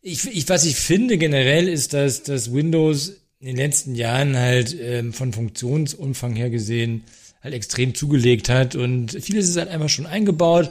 Ich, 0.00 0.28
ich, 0.28 0.48
was 0.48 0.64
ich 0.64 0.76
finde 0.76 1.18
generell 1.18 1.68
ist, 1.68 1.92
dass, 1.92 2.22
dass 2.22 2.52
Windows 2.52 3.14
in 3.40 3.48
den 3.48 3.56
letzten 3.56 3.96
Jahren 3.96 4.36
halt 4.36 4.76
ähm, 4.80 5.12
von 5.12 5.32
Funktionsumfang 5.32 6.36
her 6.36 6.50
gesehen 6.50 7.02
halt 7.42 7.52
extrem 7.52 7.96
zugelegt 7.96 8.48
hat 8.48 8.76
und 8.76 9.10
vieles 9.20 9.48
ist 9.48 9.56
halt 9.56 9.68
einfach 9.68 9.88
schon 9.88 10.06
eingebaut 10.06 10.70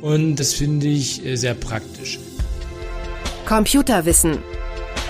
und 0.00 0.36
das 0.36 0.54
finde 0.54 0.86
ich 0.88 1.24
äh, 1.24 1.36
sehr 1.36 1.52
praktisch. 1.52 2.18
Computerwissen. 3.46 4.38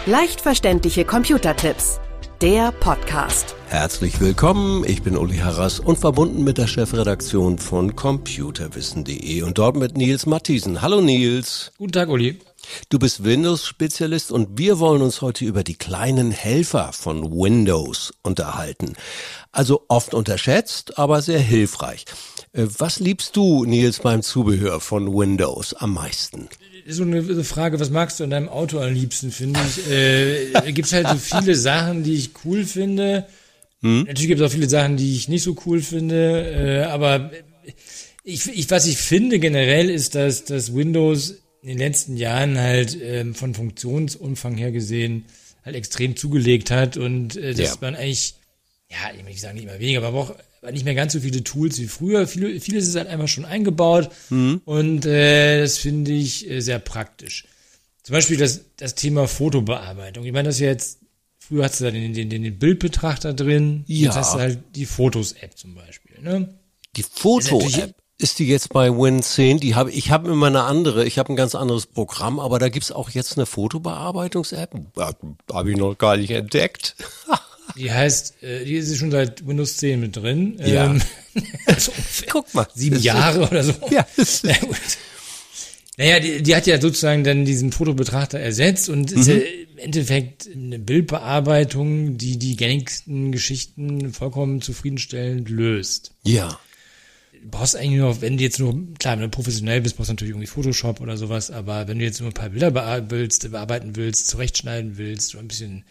Leicht 0.07 0.41
verständliche 0.41 1.05
Computertipps. 1.05 2.01
Der 2.41 2.73
Podcast. 2.73 3.55
Herzlich 3.69 4.21
willkommen, 4.21 4.85
ich 4.85 5.03
bin 5.03 5.17
Uli 5.17 5.37
Harras 5.37 5.79
und 5.79 6.01
verbunden 6.01 6.43
mit 6.43 6.59
der 6.59 6.67
Chefredaktion 6.67 7.59
von 7.59 7.95
computerwissen.de 7.95 9.43
und 9.43 9.59
dort 9.59 9.77
mit 9.77 9.97
Nils 9.97 10.27
Matthiesen. 10.27 10.83
Hallo 10.83 11.01
Nils. 11.01 11.71
Guten 11.79 11.93
Tag, 11.93 12.09
Uli. 12.09 12.41
Du 12.89 12.99
bist 12.99 13.25
Windows-Spezialist 13.25 14.33
und 14.33 14.59
wir 14.59 14.79
wollen 14.79 15.03
uns 15.03 15.21
heute 15.21 15.45
über 15.45 15.65
die 15.65 15.75
kleinen 15.75 16.31
Helfer 16.31 16.93
von 16.93 17.33
Windows 17.33 18.13
unterhalten. 18.23 18.95
Also 19.51 19.85
oft 19.89 20.15
unterschätzt, 20.15 20.99
aber 20.99 21.23
sehr 21.23 21.41
hilfreich. 21.41 22.05
Äh, 22.53 22.67
was 22.79 23.01
liebst 23.01 23.37
du, 23.37 23.65
Nils, 23.65 24.01
beim 24.01 24.23
Zubehör 24.23 24.81
von 24.81 25.13
Windows 25.13 25.75
am 25.75 25.95
meisten? 25.95 26.49
So 26.87 27.03
eine 27.03 27.45
Frage, 27.45 27.79
was 27.81 27.91
magst 27.91 28.21
du 28.21 28.25
an 28.25 28.31
deinem 28.31 28.49
Auto 28.49 28.81
am 28.81 28.93
liebsten, 28.93 29.31
finde 29.31 29.61
ich. 29.69 29.91
Äh, 29.91 30.73
gibt 30.73 30.93
halt 30.93 31.09
so 31.09 31.17
viele 31.17 31.55
Sachen, 31.55 32.03
die 32.03 32.15
ich 32.15 32.31
cool 32.45 32.65
finde. 32.65 33.27
Hm? 33.81 34.05
Natürlich 34.05 34.29
gibt 34.29 34.41
es 34.41 34.47
auch 34.47 34.53
viele 34.53 34.69
Sachen, 34.69 34.97
die 34.97 35.17
ich 35.17 35.29
nicht 35.29 35.43
so 35.43 35.57
cool 35.67 35.81
finde, 35.81 36.83
äh, 36.83 36.85
aber 36.85 37.31
ich, 38.25 38.49
ich, 38.49 38.71
was 38.71 38.87
ich 38.87 38.99
finde 38.99 39.39
generell 39.39 39.91
ist, 39.91 40.15
dass, 40.15 40.45
dass 40.45 40.75
Windows 40.75 41.42
in 41.63 41.69
den 41.69 41.79
letzten 41.79 42.17
Jahren 42.17 42.59
halt 42.59 42.99
ähm, 43.01 43.35
von 43.35 43.55
Funktionsumfang 43.55 44.57
her 44.57 44.73
gesehen 44.73 45.25
halt 45.65 45.77
extrem 45.77 46.17
zugelegt 46.17 46.71
hat 46.73 46.97
und 46.97 47.37
äh, 47.37 47.55
dass 47.55 47.75
ja. 47.75 47.79
man 47.81 47.95
eigentlich, 47.95 48.35
ja, 48.91 48.99
ich 49.13 49.19
will 49.19 49.25
nicht 49.25 49.41
sagen 49.41 49.55
nicht 49.55 49.65
immer 49.65 49.79
weniger, 49.79 50.03
aber 50.03 50.19
auch 50.19 50.35
nicht 50.73 50.85
mehr 50.85 50.95
ganz 50.95 51.13
so 51.13 51.21
viele 51.21 51.43
Tools 51.45 51.79
wie 51.79 51.87
früher. 51.87 52.27
Viele, 52.27 52.61
vieles 52.61 52.89
ist 52.89 52.97
halt 52.97 53.09
einfach 53.09 53.29
schon 53.29 53.45
eingebaut 53.45 54.11
mhm. 54.31 54.61
und 54.65 55.07
äh, 55.07 55.61
das 55.61 55.79
finde 55.79 56.13
ich 56.13 56.51
äh, 56.51 56.61
sehr 56.61 56.81
praktisch. 56.81 57.47
Zum 58.03 58.15
Beispiel 58.15 58.37
das, 58.37 58.63
das 58.77 58.97
Thema 58.97 59.29
Fotobearbeitung. 59.29 60.25
Ich 60.25 60.33
meine, 60.33 60.49
das 60.49 60.57
ist 60.57 60.63
ja 60.63 60.69
jetzt, 60.69 60.99
früher 61.39 61.65
hast 61.65 61.81
du 61.81 61.85
da 61.85 61.93
den, 61.93 62.13
den, 62.13 62.29
den 62.29 62.59
Bildbetrachter 62.59 63.35
drin, 63.35 63.85
ja. 63.87 64.07
jetzt 64.07 64.17
hast 64.17 64.35
du 64.35 64.41
halt 64.41 64.59
die 64.75 64.87
Fotos-App 64.87 65.57
zum 65.57 65.77
Beispiel. 65.77 66.21
Ne? 66.21 66.53
Die 66.97 67.05
Foto-App? 67.05 67.95
Ist 68.23 68.39
die 68.39 68.47
jetzt 68.47 68.69
bei 68.71 68.89
Win10? 68.89 69.59
Die 69.59 69.75
habe 69.75 69.91
ich 69.91 70.11
habe 70.11 70.31
immer 70.31 70.47
eine 70.47 70.63
andere, 70.63 71.05
ich 71.05 71.19
habe 71.19 71.33
ein 71.33 71.37
ganz 71.37 71.55
anderes 71.55 71.87
Programm, 71.87 72.39
aber 72.39 72.59
da 72.59 72.69
gibt's 72.69 72.93
auch 72.93 73.11
jetzt 73.11 73.37
eine 73.37 73.47
Fotobearbeitungs-App. 73.47 74.75
Habe 75.53 75.71
ich 75.71 75.77
noch 75.77 75.97
gar 75.97 76.17
nicht 76.17 76.31
entdeckt. 76.31 76.97
die 77.77 77.91
heißt, 77.91 78.43
äh, 78.43 78.65
die 78.65 78.75
ist 78.77 78.97
schon 78.97 79.11
seit 79.11 79.47
Windows 79.47 79.77
10 79.79 80.01
mit 80.01 80.17
drin. 80.17 80.59
Ja. 80.65 80.87
Ähm, 80.87 81.03
also 81.67 81.93
Guck 82.31 82.55
mal. 82.55 82.67
Sieben 82.75 83.01
Jahre 83.01 83.49
oder 83.49 83.65
so. 83.65 83.75
Ja. 83.91 84.07
Gut. 84.61 84.77
Naja, 85.99 86.21
die, 86.21 86.43
die 86.43 86.57
hat 86.57 86.67
ja 86.67 86.81
sozusagen 86.81 87.25
dann 87.25 87.45
diesen 87.45 87.73
Fotobetrachter 87.73 88.39
ersetzt 88.39 88.89
und 88.89 89.11
mhm. 89.11 89.21
ist 89.21 89.27
ja 89.27 89.35
im 89.35 89.79
Endeffekt 89.79 90.49
eine 90.53 90.79
Bildbearbeitung, 90.79 92.17
die 92.17 92.39
die 92.39 92.57
gängigsten 92.57 93.33
Geschichten 93.33 94.13
vollkommen 94.13 94.63
zufriedenstellend 94.63 95.51
löst. 95.51 96.13
Ja 96.23 96.59
brauchst 97.51 97.77
eigentlich 97.77 98.01
nur, 98.01 98.21
wenn 98.21 98.37
du 98.37 98.43
jetzt 98.43 98.59
nur, 98.59 98.75
klar, 98.99 99.15
wenn 99.15 99.23
du 99.23 99.29
professionell 99.29 99.81
bist, 99.81 99.97
brauchst 99.97 100.11
du 100.11 100.13
natürlich 100.15 100.33
irgendwie 100.33 100.47
Photoshop 100.47 101.01
oder 101.01 101.17
sowas, 101.17 101.51
aber 101.51 101.89
wenn 101.89 101.99
du 101.99 102.05
jetzt 102.05 102.21
nur 102.21 102.31
ein 102.31 102.35
paar 102.35 102.51
Bilder 102.51 102.71
bearbeiten 102.71 103.97
willst, 103.97 104.29
zurechtschneiden 104.29 104.97
willst, 104.97 105.37
ein 105.37 105.49
bisschen 105.49 105.85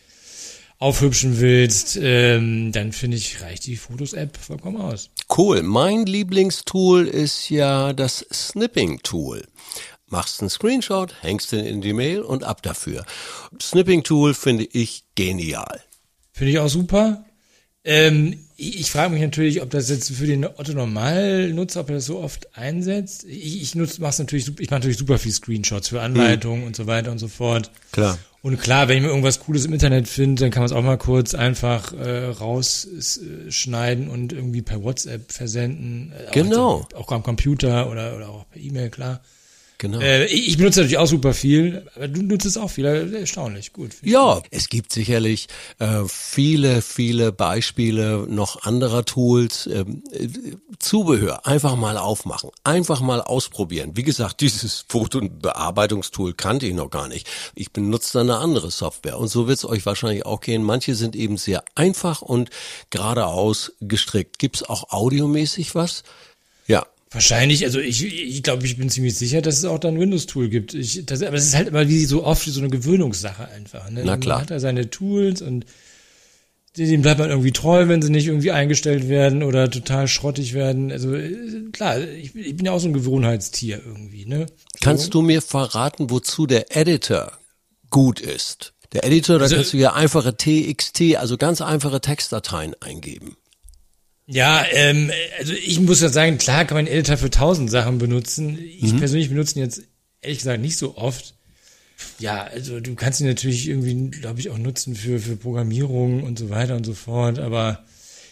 aufhübschen 0.81 1.39
willst, 1.39 1.99
ähm, 2.01 2.71
dann 2.71 2.91
finde 2.91 3.17
ich, 3.17 3.41
reicht 3.41 3.67
die 3.67 3.75
Fotos-App 3.75 4.35
vollkommen 4.37 4.81
aus. 4.81 5.11
Cool. 5.37 5.61
Mein 5.61 6.07
Lieblingstool 6.07 7.07
ist 7.07 7.49
ja 7.49 7.93
das 7.93 8.25
Snipping-Tool. 8.33 9.45
Machst 10.07 10.41
einen 10.41 10.49
Screenshot, 10.49 11.13
hängst 11.21 11.51
den 11.51 11.65
in 11.65 11.81
die 11.81 11.93
Mail 11.93 12.21
und 12.21 12.43
ab 12.43 12.63
dafür. 12.63 13.05
Snipping-Tool 13.61 14.33
finde 14.33 14.65
ich 14.65 15.03
genial. 15.15 15.81
Finde 16.31 16.51
ich 16.51 16.59
auch 16.59 16.67
super. 16.67 17.25
Ähm, 17.83 18.37
ich, 18.57 18.91
frage 18.91 19.11
mich 19.11 19.21
natürlich, 19.21 19.61
ob 19.63 19.71
das 19.71 19.89
jetzt 19.89 20.11
für 20.11 20.27
den 20.27 20.45
Otto 20.45 20.73
Normal-Nutzer, 20.73 21.81
ob 21.81 21.89
er 21.89 21.95
das 21.95 22.05
so 22.05 22.19
oft 22.19 22.55
einsetzt. 22.55 23.25
Ich, 23.27 23.61
ich 23.61 23.73
nutze, 23.73 24.01
mach's 24.01 24.19
natürlich, 24.19 24.47
ich 24.59 24.69
mache 24.69 24.81
natürlich 24.81 24.97
super 24.97 25.17
viel 25.17 25.31
Screenshots 25.31 25.87
für 25.89 26.01
Anleitungen 26.01 26.61
mhm. 26.61 26.67
und 26.67 26.75
so 26.75 26.85
weiter 26.85 27.11
und 27.11 27.17
so 27.17 27.27
fort. 27.27 27.71
Klar. 27.91 28.19
Und 28.43 28.59
klar, 28.59 28.87
wenn 28.87 28.97
ich 28.97 29.03
mir 29.03 29.09
irgendwas 29.09 29.39
Cooles 29.39 29.65
im 29.65 29.73
Internet 29.73 30.07
finde, 30.07 30.41
dann 30.41 30.51
kann 30.51 30.61
man 30.61 30.65
es 30.65 30.71
auch 30.71 30.83
mal 30.83 30.97
kurz 30.97 31.33
einfach 31.33 31.93
äh, 31.93 32.25
rausschneiden 32.25 34.09
und 34.09 34.33
irgendwie 34.33 34.61
per 34.61 34.83
WhatsApp 34.83 35.31
versenden. 35.31 36.11
Genau. 36.31 36.87
Auch, 36.93 37.01
auch 37.01 37.11
am 37.11 37.23
Computer 37.23 37.89
oder, 37.89 38.15
oder 38.15 38.29
auch 38.29 38.45
per 38.49 38.61
E-Mail, 38.61 38.89
klar. 38.89 39.21
Genau. 39.81 39.99
Äh, 39.99 40.25
ich 40.25 40.57
benutze 40.57 40.81
natürlich 40.81 40.99
auch 40.99 41.07
super 41.07 41.33
viel, 41.33 41.87
aber 41.95 42.07
du 42.07 42.21
nutzt 42.21 42.45
es 42.45 42.55
auch 42.55 42.69
viel. 42.69 42.85
Erstaunlich, 42.85 43.73
gut. 43.73 43.89
Ja, 44.03 44.35
gut. 44.35 44.43
es 44.51 44.69
gibt 44.69 44.93
sicherlich 44.93 45.47
äh, 45.79 46.03
viele, 46.07 46.83
viele 46.83 47.31
Beispiele 47.31 48.27
noch 48.29 48.61
anderer 48.61 49.05
Tools. 49.05 49.65
Ähm, 49.65 50.03
äh, 50.11 50.27
Zubehör 50.77 51.47
einfach 51.47 51.75
mal 51.77 51.97
aufmachen, 51.97 52.51
einfach 52.63 53.01
mal 53.01 53.21
ausprobieren. 53.21 53.93
Wie 53.95 54.03
gesagt, 54.03 54.41
dieses 54.41 54.85
Fotobearbeitungstool 54.87 56.35
kannte 56.35 56.67
ich 56.67 56.75
noch 56.75 56.91
gar 56.91 57.07
nicht. 57.07 57.27
Ich 57.55 57.71
benutze 57.71 58.19
dann 58.19 58.29
eine 58.29 58.37
andere 58.37 58.69
Software 58.69 59.17
und 59.17 59.29
so 59.29 59.47
wird 59.47 59.57
es 59.57 59.65
euch 59.65 59.83
wahrscheinlich 59.87 60.27
auch 60.27 60.41
gehen. 60.41 60.61
Manche 60.61 60.93
sind 60.93 61.15
eben 61.15 61.37
sehr 61.37 61.63
einfach 61.73 62.21
und 62.21 62.51
geradeaus 62.91 63.71
gestrickt. 63.81 64.37
Gibt's 64.37 64.61
auch 64.61 64.91
audiomäßig 64.91 65.73
was? 65.73 66.03
Wahrscheinlich, 67.11 67.65
also 67.65 67.79
ich, 67.79 68.05
ich 68.05 68.41
glaube, 68.41 68.65
ich 68.65 68.77
bin 68.77 68.89
ziemlich 68.89 69.17
sicher, 69.17 69.41
dass 69.41 69.57
es 69.57 69.65
auch 69.65 69.79
da 69.79 69.89
ein 69.89 69.99
Windows-Tool 69.99 70.47
gibt. 70.47 70.73
Ich, 70.73 71.05
das, 71.05 71.21
aber 71.21 71.35
es 71.35 71.45
ist 71.45 71.55
halt 71.55 71.67
immer 71.67 71.89
wie 71.89 72.05
so 72.05 72.23
oft 72.23 72.45
so 72.45 72.59
eine 72.59 72.69
Gewöhnungssache 72.69 73.49
einfach. 73.49 73.89
Ne? 73.89 74.03
Na 74.05 74.15
klar. 74.15 74.37
Man 74.37 74.41
hat 74.43 74.51
da 74.51 74.59
seine 74.61 74.89
Tools 74.89 75.41
und 75.41 75.65
denen 76.77 77.01
bleibt 77.01 77.19
man 77.19 77.29
irgendwie 77.29 77.51
treu, 77.51 77.89
wenn 77.89 78.01
sie 78.01 78.09
nicht 78.09 78.27
irgendwie 78.27 78.51
eingestellt 78.51 79.09
werden 79.09 79.43
oder 79.43 79.69
total 79.69 80.07
schrottig 80.07 80.53
werden. 80.53 80.89
Also 80.89 81.13
klar, 81.73 81.99
ich, 81.99 82.33
ich 82.33 82.55
bin 82.55 82.65
ja 82.65 82.71
auch 82.71 82.79
so 82.79 82.87
ein 82.87 82.93
Gewohnheitstier 82.93 83.81
irgendwie. 83.85 84.25
Ne? 84.25 84.45
Kannst 84.79 85.05
so. 85.05 85.09
du 85.09 85.21
mir 85.21 85.41
verraten, 85.41 86.09
wozu 86.09 86.47
der 86.47 86.77
Editor 86.77 87.33
gut 87.89 88.21
ist? 88.21 88.73
Der 88.93 89.03
Editor, 89.03 89.37
da 89.37 89.43
also, 89.43 89.55
kannst 89.55 89.73
du 89.73 89.77
ja 89.77 89.93
einfache 89.93 90.35
TXT, 90.37 91.17
also 91.17 91.37
ganz 91.37 91.59
einfache 91.59 91.99
Textdateien 91.99 92.73
eingeben. 92.79 93.35
Ja, 94.31 94.63
ähm, 94.71 95.11
also 95.39 95.53
ich 95.53 95.79
muss 95.81 96.01
ja 96.01 96.09
sagen, 96.09 96.37
klar 96.37 96.63
kann 96.63 96.77
man 96.77 96.87
Editor 96.87 97.17
für 97.17 97.29
tausend 97.29 97.69
Sachen 97.69 97.97
benutzen. 97.97 98.57
Ich 98.59 98.93
mhm. 98.93 98.99
persönlich 98.99 99.29
benutze 99.29 99.55
ihn 99.55 99.63
jetzt 99.63 99.83
ehrlich 100.21 100.37
gesagt 100.37 100.61
nicht 100.61 100.77
so 100.77 100.95
oft. 100.95 101.33
Ja, 102.17 102.43
also 102.43 102.79
du 102.79 102.95
kannst 102.95 103.19
ihn 103.19 103.27
natürlich 103.27 103.67
irgendwie, 103.67 104.09
glaube 104.09 104.39
ich, 104.39 104.49
auch 104.49 104.57
nutzen 104.57 104.95
für, 104.95 105.19
für 105.19 105.35
Programmierung 105.35 106.23
und 106.23 106.39
so 106.39 106.49
weiter 106.49 106.75
und 106.75 106.85
so 106.85 106.93
fort, 106.93 107.39
aber 107.39 107.83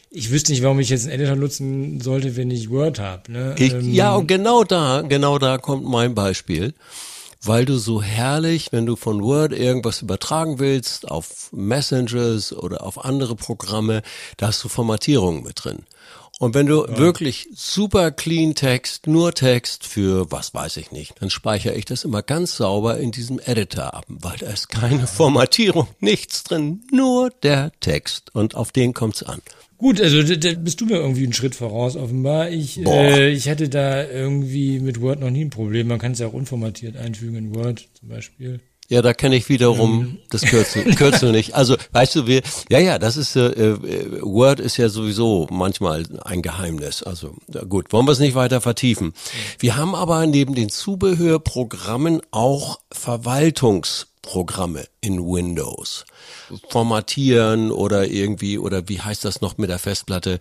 ich 0.10 0.32
wüsste 0.32 0.54
nicht, 0.54 0.64
warum 0.64 0.80
ich 0.80 0.90
jetzt 0.90 1.04
einen 1.04 1.14
Editor 1.14 1.36
nutzen 1.36 2.00
sollte, 2.00 2.36
wenn 2.36 2.50
ich 2.50 2.70
Word 2.70 3.00
habe. 3.00 3.32
Ne? 3.32 3.56
Ich, 3.60 3.74
ähm, 3.74 3.94
ja, 3.94 4.16
und 4.16 4.28
genau 4.28 4.64
da, 4.64 5.02
genau 5.02 5.38
da 5.38 5.58
kommt 5.58 5.84
mein 5.86 6.16
Beispiel 6.16 6.74
weil 7.42 7.66
du 7.66 7.78
so 7.78 8.02
herrlich, 8.02 8.72
wenn 8.72 8.86
du 8.86 8.96
von 8.96 9.24
Word 9.24 9.54
irgendwas 9.54 10.02
übertragen 10.02 10.60
willst 10.60 11.10
auf 11.10 11.50
Messengers 11.52 12.54
oder 12.54 12.84
auf 12.84 13.04
andere 13.04 13.36
Programme, 13.36 14.02
da 14.38 14.48
hast 14.48 14.64
du 14.64 14.70
Formatierungen 14.70 15.44
mit 15.44 15.64
drin. 15.64 15.86
Und 16.40 16.54
wenn 16.54 16.68
du 16.68 16.86
ja. 16.86 16.98
wirklich 16.98 17.50
super 17.54 18.12
clean 18.12 18.56
Text, 18.56 19.08
nur 19.08 19.34
Text 19.34 19.86
für 19.86 20.32
was 20.32 20.54
weiß 20.54 20.78
ich 20.78 20.92
nicht, 20.92 21.22
dann 21.22 21.30
speichere 21.30 21.76
ich 21.76 21.84
das 21.84 22.06
immer 22.06 22.24
ganz 22.24 22.56
sauber 22.56 22.98
in 22.98 23.12
diesem 23.12 23.40
Editor 23.40 23.94
ab, 23.94 24.06
weil 24.08 24.38
da 24.38 24.48
ist 24.48 24.70
keine 24.70 25.06
Formatierung, 25.06 25.90
nichts 26.00 26.46
drin, 26.46 26.84
nur 26.92 27.30
der 27.44 27.74
Text 27.82 28.34
und 28.34 28.56
auf 28.56 28.72
den 28.72 28.94
kommt's 28.94 29.22
an. 29.22 29.42
Gut, 29.80 30.02
also 30.02 30.22
da 30.22 30.54
bist 30.56 30.82
du 30.82 30.86
mir 30.86 30.98
irgendwie 30.98 31.24
einen 31.24 31.32
Schritt 31.32 31.56
voraus, 31.56 31.96
offenbar. 31.96 32.50
Ich, 32.50 32.86
äh, 32.86 33.30
ich 33.30 33.48
hatte 33.48 33.70
da 33.70 34.06
irgendwie 34.06 34.82
mit 34.82 35.00
Word 35.00 35.22
noch 35.22 35.30
nie 35.30 35.46
ein 35.46 35.50
Problem. 35.50 35.88
Man 35.88 36.00
kann 36.00 36.12
es 36.12 36.20
ja 36.20 36.28
auch 36.28 36.34
unformatiert 36.34 36.98
einfügen 36.98 37.38
in 37.38 37.56
Word 37.56 37.88
zum 37.94 38.10
Beispiel. 38.10 38.60
Ja, 38.90 39.04
da 39.04 39.14
kenne 39.14 39.36
ich 39.36 39.50
wiederum 39.50 40.02
ähm. 40.02 40.18
das 40.32 40.42
Kürzel, 40.42 40.84
Kürzel 40.96 41.32
nicht. 41.32 41.54
Also, 41.54 41.78
weißt 41.92 42.16
du, 42.16 42.28
wir, 42.28 42.42
ja, 42.70 42.80
ja, 42.80 42.98
das 42.98 43.18
ist, 43.18 43.36
äh, 43.36 43.78
Word 44.24 44.60
ist 44.60 44.78
ja 44.78 44.90
sowieso 44.90 45.48
manchmal 45.52 46.06
ein 46.26 46.42
Geheimnis. 46.42 47.04
Also, 47.04 47.36
gut, 47.70 47.94
wollen 47.94 48.08
wir 48.08 48.14
es 48.14 48.20
nicht 48.20 48.34
weiter 48.34 48.62
vertiefen. 48.62 49.14
Wir 49.60 49.78
haben 49.78 49.94
aber 49.94 50.26
neben 50.26 50.56
den 50.56 50.70
Zubehörprogrammen 50.70 52.22
auch 52.32 52.80
Verwaltungsprogramme 52.92 54.88
in 55.02 55.20
Windows 55.20 56.06
formatieren 56.70 57.72
oder 57.72 58.08
irgendwie, 58.08 58.58
oder 58.58 58.90
wie 58.90 59.02
heißt 59.02 59.24
das 59.24 59.42
noch 59.42 59.60
mit 59.60 59.70
der 59.70 59.78
Festplatte? 59.78 60.40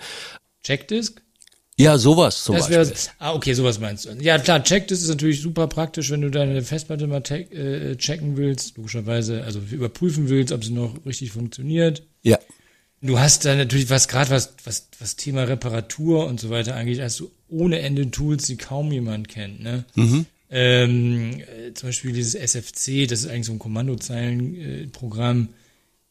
Checkdisk? 0.64 1.20
Ja, 1.78 1.96
sowas 1.96 2.42
zum 2.42 2.56
Das 2.56 2.68
Beispiel. 2.68 2.96
ah, 3.18 3.34
okay, 3.34 3.52
sowas 3.54 3.78
meinst 3.78 4.06
du. 4.06 4.10
Ja, 4.20 4.38
klar, 4.38 4.62
Checklist 4.64 5.02
ist 5.02 5.08
natürlich 5.08 5.40
super 5.40 5.68
praktisch, 5.68 6.10
wenn 6.10 6.22
du 6.22 6.30
deine 6.30 6.62
Festplatte 6.62 7.06
mal 7.06 7.22
äh, 7.30 7.96
checken 7.96 8.36
willst, 8.36 8.76
logischerweise, 8.76 9.44
also 9.44 9.60
überprüfen 9.70 10.28
willst, 10.28 10.52
ob 10.52 10.64
sie 10.64 10.72
noch 10.72 10.94
richtig 11.06 11.30
funktioniert. 11.30 12.02
Ja. 12.22 12.38
Du 13.00 13.20
hast 13.20 13.44
da 13.44 13.54
natürlich 13.54 13.90
was, 13.90 14.08
gerade 14.08 14.30
was, 14.30 14.54
was, 14.64 14.88
was 14.98 15.14
Thema 15.14 15.44
Reparatur 15.44 16.26
und 16.26 16.40
so 16.40 16.50
weiter 16.50 16.74
angeht, 16.74 17.00
hast 17.00 17.20
du 17.20 17.30
ohne 17.48 17.78
Ende 17.78 18.10
Tools, 18.10 18.46
die 18.46 18.56
kaum 18.56 18.90
jemand 18.90 19.28
kennt, 19.28 19.62
ne? 19.62 19.84
Ähm, 20.50 21.40
äh, 21.40 21.74
zum 21.74 21.90
Beispiel 21.90 22.12
dieses 22.12 22.34
SFC, 22.34 23.06
das 23.06 23.20
ist 23.20 23.28
eigentlich 23.28 23.46
so 23.46 23.52
ein 23.52 23.58
Kommandozeilenprogramm. 23.58 25.48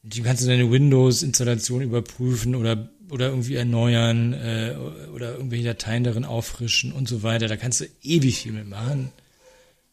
Die 0.04 0.22
kannst 0.22 0.44
du 0.44 0.48
deine 0.48 0.72
Windows-Installation 0.72 1.82
überprüfen 1.82 2.56
oder, 2.56 2.90
oder 3.10 3.30
irgendwie 3.30 3.56
erneuern 3.56 4.34
äh, 4.34 4.76
oder 5.14 5.34
irgendwelche 5.34 5.66
Dateien 5.66 6.04
darin 6.04 6.26
auffrischen 6.26 6.92
und 6.92 7.08
so 7.08 7.24
weiter. 7.24 7.48
Da 7.48 7.58
kannst 7.58 7.82
du 7.82 7.86
ewig 8.04 8.40
viel 8.40 8.52
mitmachen. 8.52 9.12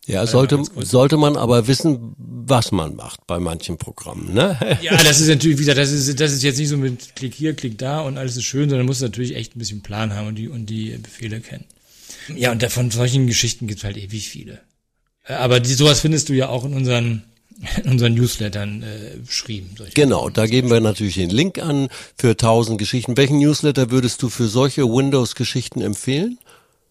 Ja, 0.06 0.26
sollte, 0.26 0.62
sollte 0.76 1.16
man 1.16 1.36
aber 1.36 1.66
wissen, 1.66 2.14
was 2.18 2.72
man 2.72 2.94
macht 2.94 3.26
bei 3.26 3.38
manchen 3.38 3.78
Programmen, 3.78 4.34
ne? 4.34 4.58
Ja, 4.82 5.02
das 5.02 5.20
ist 5.20 5.28
natürlich, 5.28 5.56
wie 5.56 5.62
gesagt, 5.62 5.78
das 5.78 5.92
ist, 5.92 6.20
das 6.20 6.32
ist 6.32 6.42
jetzt 6.42 6.58
nicht 6.58 6.68
so 6.68 6.76
mit 6.76 7.16
Klick 7.16 7.32
hier, 7.32 7.54
Klick 7.54 7.78
da 7.78 8.00
und 8.00 8.18
alles 8.18 8.36
ist 8.36 8.44
schön, 8.44 8.68
sondern 8.68 8.86
musst 8.86 9.00
natürlich 9.00 9.34
echt 9.34 9.56
ein 9.56 9.58
bisschen 9.58 9.82
Plan 9.82 10.12
haben 10.12 10.28
und 10.28 10.34
die, 10.34 10.48
und 10.48 10.66
die 10.66 10.98
Befehle 10.98 11.40
kennen. 11.40 11.64
Ja, 12.34 12.52
und 12.52 12.62
von 12.64 12.90
solchen 12.90 13.26
Geschichten 13.26 13.66
gibt's 13.66 13.84
halt 13.84 13.96
ewig 13.96 14.28
viele. 14.28 14.60
Äh, 15.24 15.34
Aber 15.34 15.60
die, 15.60 15.72
sowas 15.72 16.00
findest 16.00 16.28
du 16.28 16.34
ja 16.34 16.48
auch 16.48 16.64
in 16.66 16.74
unseren, 16.74 17.22
in 17.82 17.92
unseren 17.92 18.14
Newslettern 18.14 18.82
äh, 18.82 19.18
beschrieben. 19.18 19.74
Genau, 19.94 20.28
da 20.28 20.46
geben 20.46 20.70
wir 20.70 20.80
natürlich 20.80 21.14
den 21.14 21.30
Link 21.30 21.58
an 21.58 21.88
für 22.16 22.30
1000 22.30 22.78
Geschichten. 22.78 23.16
Welchen 23.16 23.38
Newsletter 23.38 23.90
würdest 23.90 24.22
du 24.22 24.28
für 24.28 24.48
solche 24.48 24.82
Windows-Geschichten 24.82 25.80
empfehlen? 25.80 26.38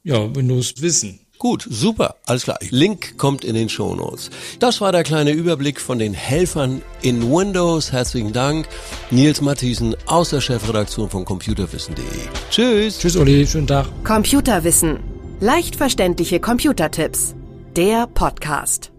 Ja, 0.03 0.35
Windows 0.35 0.81
Wissen. 0.81 1.19
Gut, 1.43 1.67
super, 1.69 2.15
alles 2.25 2.43
klar. 2.43 2.57
Link 2.69 3.17
kommt 3.17 3.43
in 3.43 3.53
den 3.53 3.67
Shownotes. 3.67 4.29
Das 4.59 4.79
war 4.79 4.93
der 4.93 5.03
kleine 5.03 5.31
Überblick 5.31 5.81
von 5.81 5.99
den 5.99 6.13
Helfern 6.13 6.81
in 7.01 7.29
Windows. 7.29 7.91
Herzlichen 7.91 8.31
Dank. 8.31 8.65
Nils 9.11 9.41
Mathiesen 9.41 9.93
aus 10.05 10.29
der 10.29 10.39
Chefredaktion 10.39 11.09
von 11.09 11.25
computerwissen.de. 11.25 12.05
Tschüss. 12.49 12.99
Tschüss, 12.99 13.17
Uli, 13.17 13.45
schönen 13.45 13.67
Tag. 13.67 13.87
Computerwissen. 14.05 14.99
Leicht 15.41 15.75
verständliche 15.75 16.39
Computertipps. 16.39 17.35
Der 17.75 18.07
Podcast. 18.07 18.92